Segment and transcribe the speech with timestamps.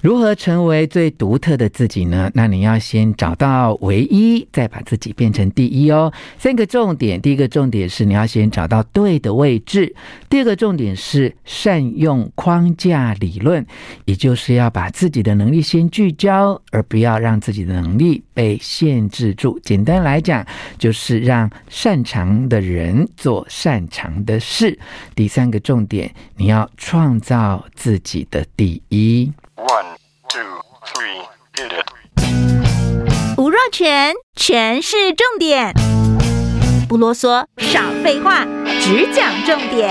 [0.00, 2.30] 如何成为最独特的自己呢？
[2.34, 6.10] 那你要先找到唯一，再把自己变成第一哦。
[6.38, 9.92] 三个重点，第一个重点是你要先找到对的位置；
[10.30, 13.66] 第二个重点是善用框架理论，
[14.06, 19.60] 也就是要把自己的能力先聚焦，而不要让自己的能力被限制住。
[19.62, 20.46] 简单来讲，
[20.78, 24.78] 就是让擅长的人做擅长的事。
[25.14, 29.30] 第三个重点，你要创造自己的第一。
[29.60, 29.96] One,
[30.30, 31.20] two, three,
[31.54, 31.84] hit it.
[33.36, 35.74] 吴若全，全是重点，
[36.88, 38.46] 不啰嗦，少废话，
[38.80, 39.90] 只讲重点。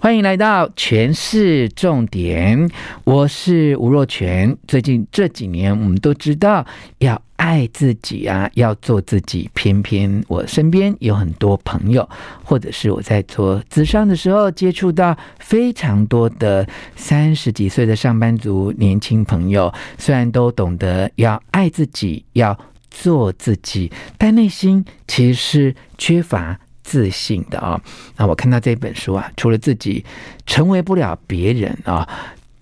[0.00, 2.68] 欢迎来到全是重点，
[3.04, 4.56] 我是吴若全。
[4.66, 6.66] 最近这几年，我们都知道
[6.98, 7.22] 要。
[7.44, 9.50] 爱自己啊，要做自己。
[9.52, 12.08] 偏偏我身边有很多朋友，
[12.42, 16.66] 或者是我在做咨商的时候，接触到非常多的
[16.96, 22.58] 三十几岁的上班族年轻朋友，虽然都懂得要爱自己，要
[22.90, 27.78] 做自己，但内心其实是缺乏自信的啊。
[28.16, 30.02] 那我看到这本书啊，除了自己
[30.46, 32.08] 成为不了别人啊。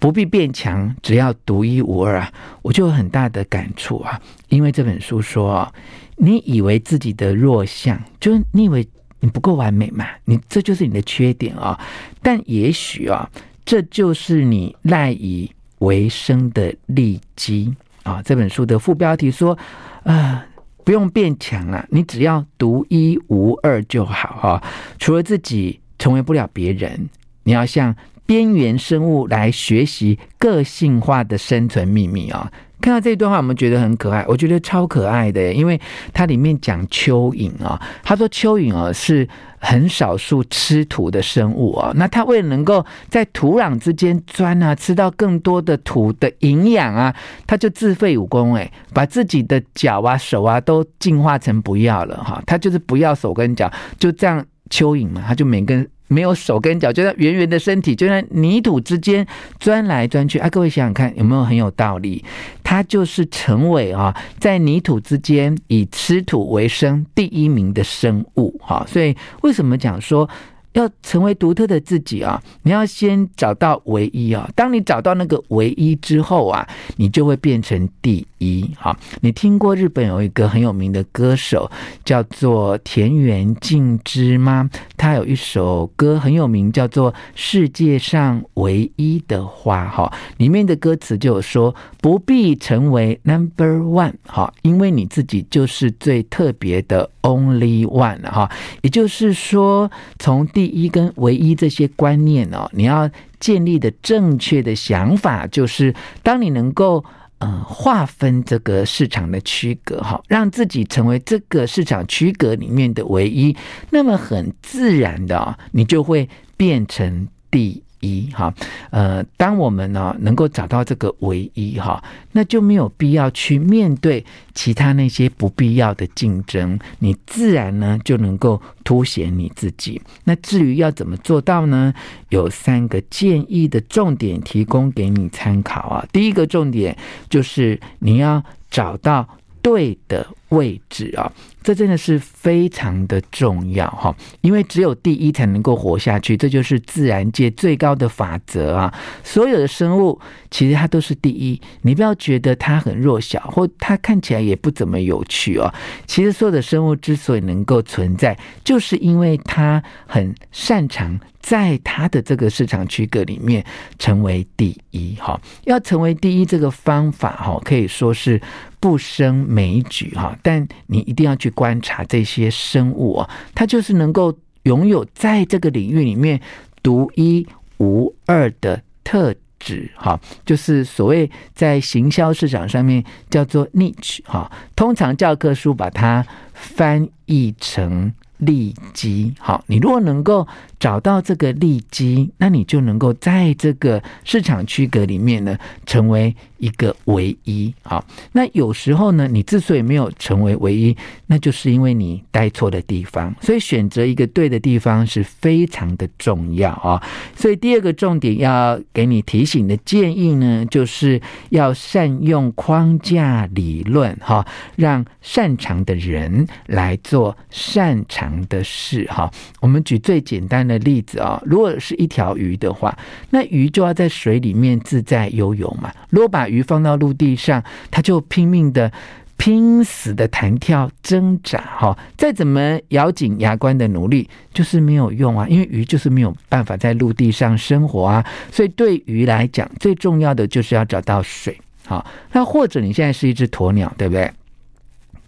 [0.03, 2.33] 不必变强，只要独一无二啊！
[2.62, 5.72] 我就有很大的感触啊，因为这本书说，
[6.17, 8.84] 你以为自己的弱项，就是你以为
[9.20, 10.05] 你不够完美嘛？
[10.25, 11.78] 你这就是你的缺点啊！
[12.20, 13.30] 但也许啊，
[13.64, 18.20] 这就是你赖以为生的利基啊！
[18.25, 19.56] 这本书的副标题说，
[20.03, 20.45] 啊，
[20.83, 24.64] 不用变强啊，你只要独一无二就好哈！
[24.98, 27.08] 除了自己，成为不了别人，
[27.45, 27.95] 你要像。
[28.27, 32.51] 边缘生物来学习个性化的生存秘密啊！
[32.81, 35.81] 看到这一段话，我们觉得很可爱，我觉得超可爱的，因为
[36.12, 47.14] 它里面讲蚯蚓啊，他说蚯蚓啊是很少数吃土的生物啊，那它为了能够在土壤之间钻啊，吃到更多的土的营养啊，
[47.47, 55.89] 它就自废武功，哎，把自己的脚啊、手啊都进化成不要了哈，它就是不要手跟脚，就这样蚯蚓嘛，它就每根。
[56.12, 59.27] 没有手跟脚，就在圆圆的身体，就在泥土之间
[59.58, 60.48] 钻来钻去啊！
[60.50, 62.23] 各位想想看，有没有很有道理？
[62.62, 68.84] 它就是成为啊，在泥土之间以吃土为生第一名的生物哈。
[68.86, 70.28] 所以为什么讲说？
[70.73, 74.49] 要成为独特的自己啊，你要先找到唯一啊。
[74.55, 76.67] 当你找到那个唯一之后啊，
[76.97, 78.71] 你就会变成第一。
[78.79, 81.71] 好，你听过日本有一个很有名的歌手
[82.05, 84.69] 叫做田园静之吗？
[84.97, 89.85] 他有一首歌很有名，叫做《世界上唯一的花》。
[89.89, 98.23] 哈，里面的歌词就有说，不必成为 number one，哈，因为你自己就是最特别的 only one。
[98.23, 98.51] 哈，
[98.83, 105.92] 也就是说，从第第一跟唯一这些观念哦，你要建立的正确的想法，就是
[106.23, 107.05] 当你能够
[107.39, 113.56] 呃划分这个市场的区隔哈，让自己成为这个市场区隔里面的唯一，
[113.90, 118.29] 那么很自然的，你就会变成第一。
[118.35, 118.52] 哈，
[118.90, 124.23] 呃，当我们呢能够找到这个唯一哈，那就没有必要去面对
[124.55, 129.99] 其他那些不必要的竞争，你自然呢就能够凸显你自己。
[130.25, 131.94] 那至于要怎么做到呢？
[132.29, 136.06] 有三个建议的重点提供给你参考啊。
[136.12, 136.96] 第一个重点
[137.29, 139.29] 就是你要找到
[139.62, 141.32] 对的位置啊。
[141.62, 148.93] 这真的是非常的重要哈，因为只有第一才能够活下去，这就是自然界最高的法则啊！
[149.23, 150.20] 所有的生物
[150.50, 155.73] 其实它都是第一，你不要觉得它很弱小，或它看起来也不怎么有趣哦。
[156.05, 163.64] 其实所有的生物之所以能够存在，就是因为它很擅长在它的这个市场区隔里面
[164.00, 165.41] 成为第一哈。
[165.62, 168.41] 要成为第一这个方法哈，可以说是
[168.81, 171.53] 不胜枚举哈，但你一定要去。
[171.55, 176.41] 观察这些生物啊，它就是能够拥有在这个领域里面
[176.82, 188.12] 独一无二的特质，哈，就是所谓在行销市场上面叫做 niche，哈，通常教科书把它翻译成。
[188.43, 190.47] 利基，好，你如果能够
[190.81, 195.56] 找到这个利基，那你就能够在这个市场区隔里面呢，
[195.87, 197.73] 成为一个唯一。
[197.85, 200.97] 好，那有时候呢，你之所以没有成为唯一，
[201.27, 203.33] 那就是因为你待错的地方。
[203.41, 207.00] 所以选择一个对的地方是非常的重要啊。
[207.37, 214.44] 所以第二个重点要给你提醒的建议呢，就是要善用框架理论，哈，
[214.75, 219.31] 让擅长的人来做擅长的事哈。
[219.61, 222.96] 我们举最简单的例子啊，如果是一条鱼的话，
[223.31, 225.93] 那鱼就要在水里面自在游泳嘛。
[226.11, 228.90] 如果把鱼放到陆地上，它就拼命的。
[229.38, 235.49] 拼死的弹跳挣扎，哈，再怎么咬紧牙关的努力，就是没有用啊！
[235.49, 241.58] 因为鱼就是没有办法在陆地上生活啊，所以对鱼来讲，最重要的就是要找到水。
[241.84, 244.31] 好，那或者你现在是一只鸵鸟，对不对？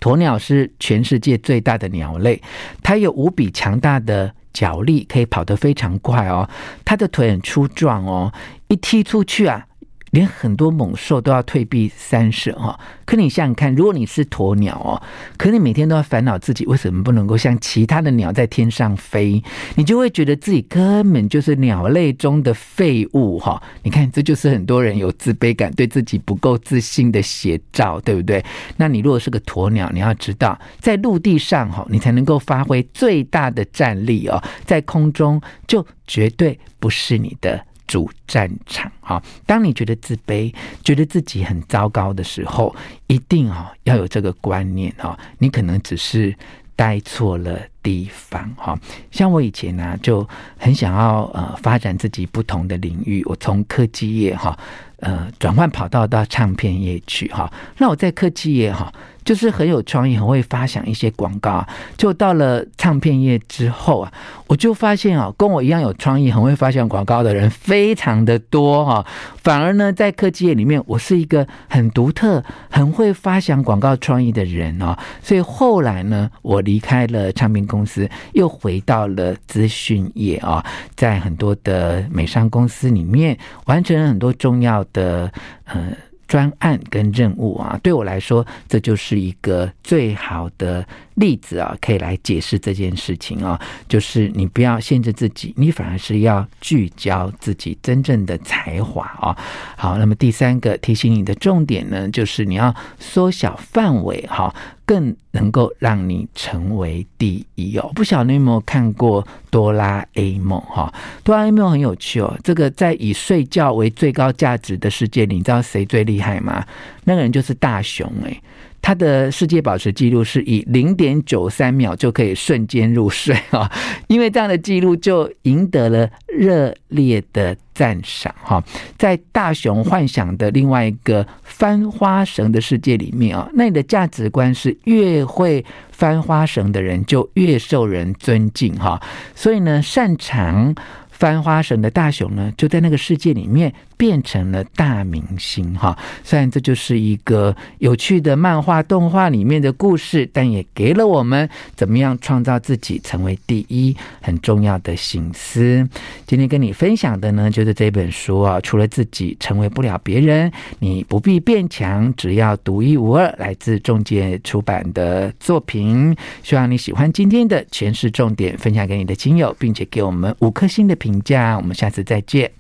[0.05, 2.39] 鸵鸟是全世界最大的鸟类，
[2.83, 6.47] 它有无比强大的脚力，可以跑得非常快哦。
[6.85, 8.31] 它的腿很粗壮哦，
[8.69, 9.67] 一踢出去啊。
[10.15, 15.03] 连很多猛兽都要退避三舍哈，可你想想看，如果你是鸵鸟哦，
[15.37, 19.43] 可你每天都要烦恼自己为什么不能够像其他的鸟在天上飞，
[19.75, 23.61] 你就会觉得自己根本就是鸟类中的废物哈。
[23.83, 28.43] 你看，这就是很多人有自卑感、对自己不够自信的写照，对不对？
[28.77, 37.67] 那你如果是个鸵鸟，你要知道，在陆地上哈，你才能够发挥最大的战力哦，在空中就绝对不是你的。
[37.87, 40.53] 主战场哈，当你觉得自卑、
[40.83, 42.75] 觉得自己很糟糕的时候，
[43.07, 46.35] 一定啊要有这个观念哈，你可能只是
[46.75, 48.77] 待错了地方哈。
[49.13, 50.29] 像我以前呢，就
[50.59, 54.59] 很想要呃发展自己不同的领域，我从科技业哈
[54.99, 57.49] 呃转换跑道到唱片业去哈。
[57.79, 58.93] 那我在科技业哈。
[59.25, 61.67] 就是很有创意，很会发想一些广告。
[61.97, 64.13] 就到了唱片业之后啊，
[64.47, 69.03] 我就发现啊，跟我一样有创意、很会发想广告的人非常的多哈。
[69.43, 74.95] 反而呢，在科技业里面，我是一个很独特、很会发想广告创意的人哦。
[75.23, 83.37] 所以后来呢，我离开了唱片公公司，又回到了资讯业啊，在很多的美商公司里面，
[83.67, 85.33] 完成了很多重要的
[85.65, 85.93] 呃。
[86.27, 90.85] 专案跟任务啊，对我来说，这就是一个最好的
[91.17, 93.61] 例子啊，可以来解释这件事情啊。
[93.87, 99.37] 就是你不要限制自己，你反而是要聚焦自己真正的才华啊。
[99.77, 104.53] 好，那么第三个提醒你的重点呢，就是你要缩小范围哈。
[104.87, 107.91] 更能够让你成为第一哦！
[107.95, 110.93] 不晓得你有没有看过哆啦 A 梦哈？
[111.23, 112.39] 哆啦 A 梦很有趣哦。
[112.43, 116.67] 这个在以睡觉为最高价值的世界里，你知道谁最厉害吗？
[117.05, 118.43] 那个人就是大雄诶。
[118.85, 123.71] 他的世界保持记录是以零点九三秒就可以瞬间入睡啊！
[124.09, 128.63] 因为这样的记录就赢得了热烈的赞赏哈。
[128.99, 139.01] 在大雄幻想的另外一个翻花绳的世界里面啊，那你的价值观是越会翻花绳的人就越受人尊敬哈。
[139.35, 140.75] 所以呢，擅长
[141.09, 143.73] 翻花绳的大雄呢，就在那个世界里面。
[143.97, 155.87] 变成了大明星哈，虽然这就是一个有趣的漫画动画里面的故事，但也给了我们怎么样创造自己成为第一很重要的省思。
[156.27, 163.25] 今天跟你分享的呢，就是这本书啊，除了自己成为不了别人，你不必变强，只要独一无二。
[163.39, 171.57] 来自中介出版的作品，希望你喜欢今天的全是重点，分享给你的亲友，并且给我们五颗星的评价。
[171.57, 172.51] 我们下次再见。